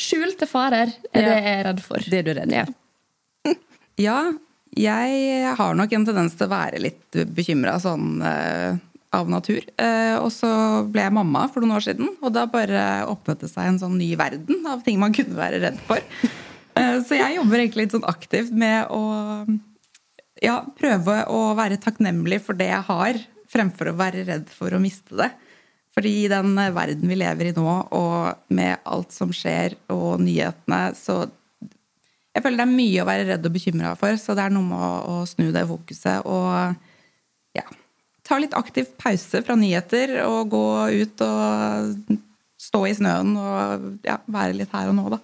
[0.00, 1.26] skjulte farer er Ja.
[1.28, 1.98] det jeg er redd for.
[1.98, 3.54] Det er du redd for.
[4.00, 4.16] Ja.
[4.26, 4.32] Ja,
[4.74, 8.78] jeg har nok en tendens til å være litt bekymra sånn eh,
[9.14, 9.62] av natur.
[9.80, 10.50] Eh, og så
[10.90, 13.98] ble jeg mamma for noen år siden, og da bare åpnet det seg en sånn
[14.00, 16.02] ny verden av ting man kunne være redd for.
[16.74, 19.02] Eh, så jeg jobber egentlig litt sånn aktivt med å
[20.42, 23.20] ja, prøve å være takknemlig for det jeg har,
[23.54, 25.30] fremfor å være redd for å miste det.
[25.94, 30.88] Fordi i den verden vi lever i nå, og med alt som skjer og nyhetene,
[30.98, 31.22] så
[32.34, 34.66] jeg føler det er mye å være redd og bekymra for, så det er noe
[34.66, 36.74] med å, å snu det fokuset og
[37.54, 37.66] ja,
[38.24, 40.64] ta litt aktiv pause fra nyheter og gå
[41.02, 42.14] ut og
[42.64, 45.20] stå i snøen og ja, være litt her og nå, da.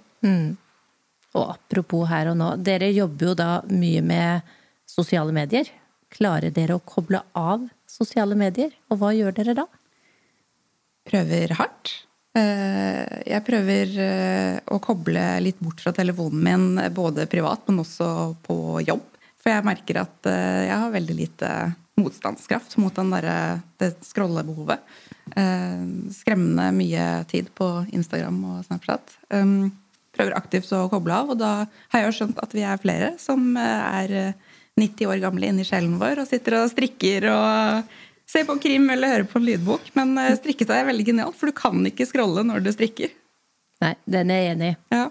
[1.38, 4.52] Og apropos her og nå, dere jobber jo da mye med
[4.90, 5.68] sosiale medier.
[6.10, 9.66] Klarer dere å koble av sosiale medier, og hva gjør dere da?
[11.06, 11.92] Prøver hardt.
[12.36, 18.10] Eh, Jeg prøver eh, å koble litt bort fra telefonen min, både privat, men også
[18.46, 19.06] på jobb.
[19.40, 21.52] For jeg merker at eh, jeg har veldig lite
[22.00, 24.82] motstandskraft mot den der, det scrollebehovet.
[25.36, 25.84] Eh,
[26.16, 29.16] Skremmende mye tid på Instagram og Snapchat.
[29.34, 29.70] Um,
[30.10, 31.50] Prøver aktivt å koble av, og da
[31.92, 34.48] har jeg jo skjønt at vi er flere som eh, er eh,
[34.80, 37.92] 90 år gamle inni sjelen vår og sitter og strikker og
[38.30, 39.92] ser på krim eller hører på en lydbok.
[39.98, 43.14] Men eh, strikketøy er veldig genialt, for du kan ikke scrolle når du strikker.
[43.84, 44.76] Nei, den er jeg enig i.
[44.96, 45.06] Ja.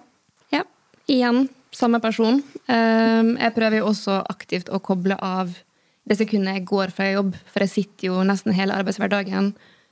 [0.53, 0.65] Ja.
[1.09, 2.41] Igjen samme person.
[2.67, 5.53] Um, jeg prøver jo også aktivt å koble av
[6.09, 9.51] det sekundet jeg går fra jobb, for jeg sitter jo nesten hele arbeidshverdagen.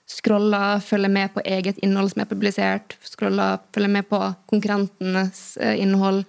[0.10, 5.76] Scroller, følger med på eget innhold som er publisert, scroller, følger med på konkurrentenes eh,
[5.84, 6.24] innhold,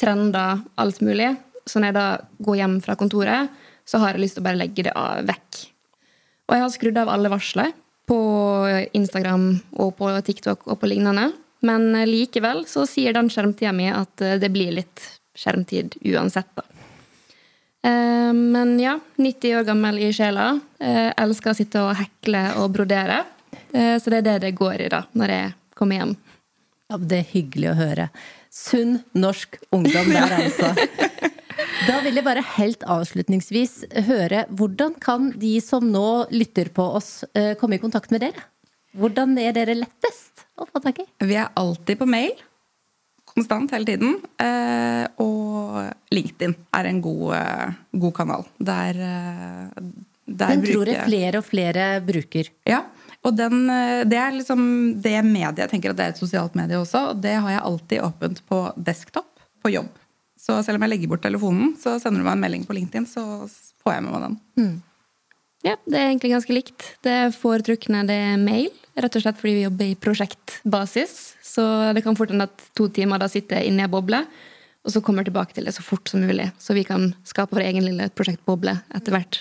[0.00, 1.30] trender, alt mulig.
[1.64, 2.06] Så når jeg da
[2.44, 5.62] går hjem fra kontoret, så har jeg lyst til å bare legge det av vekk.
[6.50, 7.72] Og jeg har skrudd av alle varsler
[8.10, 8.18] på
[8.98, 9.46] Instagram
[9.80, 11.30] og på TikTok og på lignende.
[11.62, 15.06] Men likevel så sier den skjermtida mi at eh, det blir litt
[15.38, 16.66] skjermtid uansett, da.
[17.82, 20.52] Eh, men ja, 90 år gammel i sjela.
[20.80, 23.22] Eh, elsker å sitte og hekle og brodere.
[23.72, 26.10] Så det er det det går i da, når jeg kommer hjem.
[26.92, 28.04] Ja, Det er hyggelig å høre.
[28.52, 30.74] Sunn norsk ungdom der, altså.
[31.88, 33.78] Da vil jeg bare helt avslutningsvis
[34.10, 37.24] høre hvordan kan de som nå lytter på oss,
[37.60, 38.44] komme i kontakt med dere?
[38.92, 41.08] Hvordan er dere lettest å få tak i?
[41.24, 42.36] Vi er alltid på mail.
[43.32, 44.16] Konstant hele tiden.
[44.40, 45.78] Eh, og
[46.12, 48.44] LinkedIn er en god, eh, god kanal.
[48.58, 49.82] Der, eh,
[50.26, 52.50] der Den tror jeg flere og flere bruker.
[52.68, 52.82] Ja.
[53.22, 53.68] Og den,
[54.10, 55.58] det er liksom det mediet.
[55.62, 57.10] Jeg tenker at det er et sosialt medie også.
[57.12, 59.30] Og det har jeg alltid åpent på desktop
[59.62, 59.92] på jobb.
[60.42, 63.06] Så selv om jeg legger bort telefonen, så sender du meg en melding på LinkedIn,
[63.06, 63.46] så
[63.84, 64.40] får jeg med meg den.
[64.58, 64.72] Mm.
[65.62, 66.86] Ja, det er egentlig ganske likt.
[67.06, 68.72] Det foretrukne det er mail.
[68.98, 71.14] Rett og slett fordi vi jobber i prosjektbasis.
[71.46, 74.24] Så det kan fort hende at to timer da sitter inne i ei boble,
[74.82, 76.48] og så kommer tilbake til det så fort som mulig.
[76.58, 79.38] Så vi kan skape vår egen lille prosjektboble etter hvert.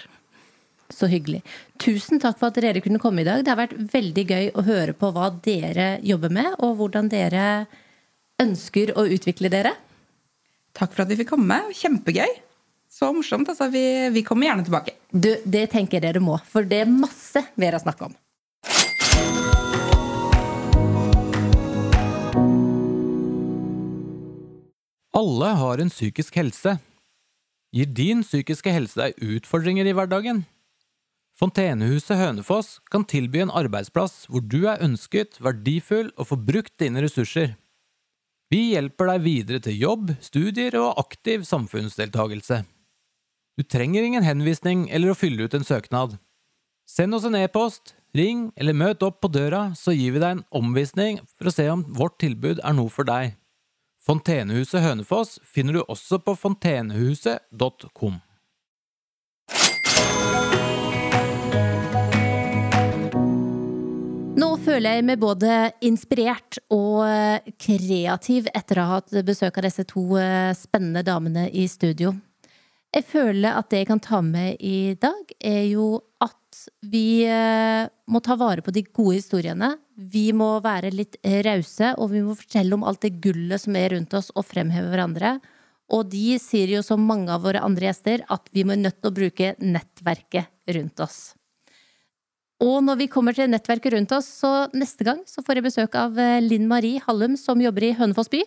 [0.92, 1.42] Så hyggelig.
[1.82, 3.42] Tusen takk for at dere kunne komme i dag.
[3.42, 7.66] Det har vært veldig gøy å høre på hva dere jobber med, og hvordan dere
[8.42, 9.74] ønsker å utvikle dere.
[10.78, 11.58] Takk for at vi fikk komme.
[11.76, 12.51] Kjempegøy.
[13.02, 13.50] Så morsomt.
[13.50, 14.94] Altså, vi, vi kommer gjerne tilbake.
[15.10, 18.18] Du, det tenker jeg dere må, for det er masse mer å snakke om.
[25.18, 26.76] Alle har en psykisk helse.
[27.74, 30.44] Gir din psykiske helse deg utfordringer i hverdagen?
[31.42, 37.02] Fontenehuset Hønefoss kan tilby en arbeidsplass hvor du er ønsket, verdifull og får brukt dine
[37.02, 37.56] ressurser.
[38.54, 42.62] Vi hjelper deg videre til jobb, studier og aktiv samfunnsdeltagelse.
[43.62, 46.16] Du trenger ingen henvisning eller å fylle ut en søknad.
[46.90, 50.42] Send oss en e-post, ring eller møt opp på døra, så gir vi deg en
[50.58, 53.36] omvisning for å se om vårt tilbud er noe for deg.
[54.02, 58.18] Fontenehuset Hønefoss finner du også på fontenehuset.com.
[64.42, 67.06] Nå føler jeg meg både inspirert og
[67.62, 72.18] kreativ etter å ha hatt besøk av disse to eh, spennende damene i studio.
[72.92, 76.38] Jeg føler at det jeg kan ta med i dag, er jo at
[76.92, 79.70] vi eh, må ta vare på de gode historiene.
[79.96, 81.16] Vi må være litt
[81.48, 84.92] rause, og vi må fortelle om alt det gullet som er rundt oss, og fremheve
[84.92, 85.38] hverandre.
[85.96, 89.12] Og de sier jo som mange av våre andre gjester at vi må nødt til
[89.12, 91.22] å bruke nettverket rundt oss.
[92.62, 95.98] Og når vi kommer til nettverket rundt oss, så neste gang så får jeg besøk
[95.98, 98.44] av eh, Linn Marie Hallum, som jobber i Hønefoss by.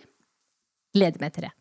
[0.95, 1.57] Gleder meg til det.